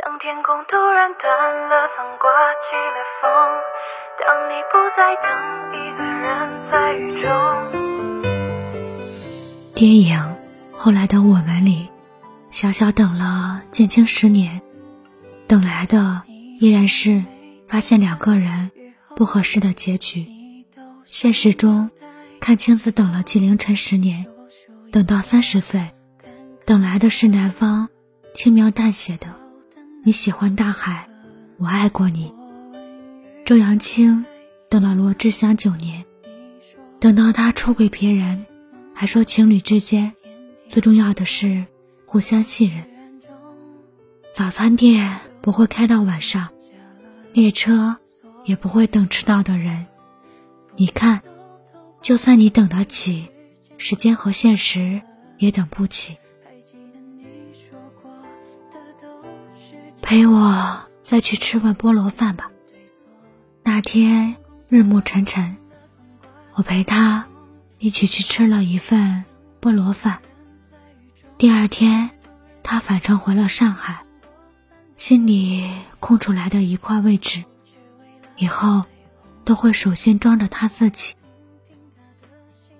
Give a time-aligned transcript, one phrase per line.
[0.00, 2.30] 当天空突然断了，曾刮
[2.62, 3.28] 起了风。
[4.20, 5.26] 当你不再等
[5.74, 6.26] 一个人
[6.70, 7.28] 在雨中。
[9.74, 10.16] 电影
[10.76, 11.88] 《后来的我们》里，
[12.50, 14.62] 小小等了建青十年，
[15.48, 16.22] 等来的
[16.60, 17.24] 依然是
[17.66, 18.70] 发现两个人
[19.16, 20.26] 不合适的结局。
[21.06, 21.90] 现实中，
[22.40, 24.26] 看青子等了纪凌尘十年，
[24.92, 25.90] 等到三十岁，
[26.64, 27.88] 等来的是男方
[28.32, 29.26] 轻描淡写的
[30.08, 31.06] “你喜欢大海，
[31.58, 32.32] 我爱过你”。
[33.44, 34.24] 周扬青
[34.70, 36.02] 等了罗志祥九年，
[36.98, 38.46] 等到他出轨别人，
[38.94, 40.14] 还说情侣之间
[40.70, 41.66] 最重要的是
[42.06, 42.88] 互相信任。
[44.32, 46.48] 早餐店不会开到晚上，
[47.34, 47.94] 列车
[48.46, 49.84] 也不会等迟到的人。
[50.76, 51.20] 你看，
[52.00, 53.28] 就算你等得起，
[53.76, 55.02] 时间和现实
[55.36, 56.16] 也等不起。
[60.08, 62.50] 陪我再去吃碗菠萝饭吧。
[63.62, 65.58] 那天日暮沉沉，
[66.54, 67.26] 我陪他
[67.78, 69.26] 一起去吃了一份
[69.60, 70.20] 菠萝饭。
[71.36, 72.08] 第二天，
[72.62, 74.06] 他返程回了上海，
[74.96, 77.44] 心里空出来的一块位置，
[78.38, 78.84] 以后
[79.44, 81.16] 都会首先装着他自己。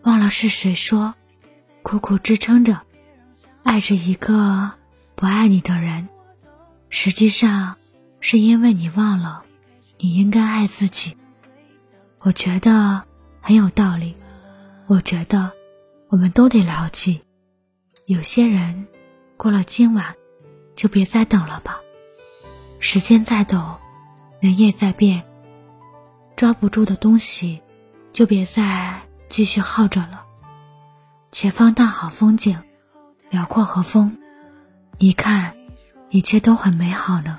[0.00, 1.14] 忘了是谁说，
[1.82, 2.80] 苦苦支撑着，
[3.64, 4.70] 爱着一个
[5.14, 6.08] 不爱你的人，
[6.90, 7.76] 实际上
[8.20, 9.44] 是因为你忘了。
[10.00, 11.16] 你应该爱自己，
[12.20, 13.02] 我觉得
[13.40, 14.14] 很有道理。
[14.86, 15.50] 我觉得
[16.06, 17.20] 我们都得牢记，
[18.06, 18.86] 有些人
[19.36, 20.14] 过了今晚，
[20.76, 21.80] 就别再等了吧。
[22.78, 23.76] 时间在抖，
[24.38, 25.24] 人也在变，
[26.36, 27.60] 抓不住的东西，
[28.12, 30.22] 就别再继续耗着了。
[31.32, 32.56] 前方大好风景，
[33.30, 34.16] 辽阔和风，
[34.98, 35.56] 你看，
[36.10, 37.38] 一切都很美好呢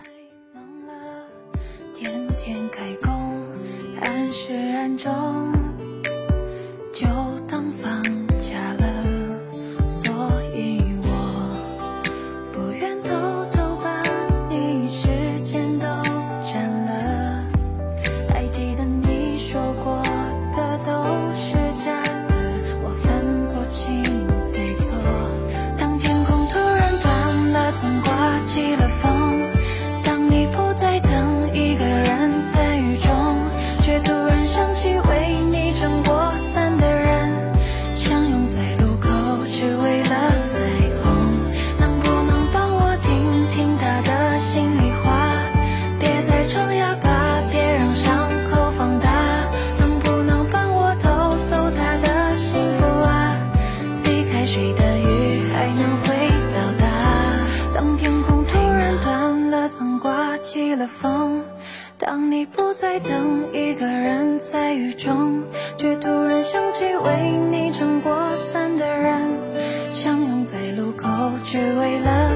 [60.80, 61.44] 的风。
[62.00, 65.44] 当你不再等一个人在雨中，
[65.78, 68.16] 却突然想起为你撑过
[68.52, 69.22] 伞的人，
[69.92, 71.08] 相拥在路口，
[71.44, 72.30] 只为了。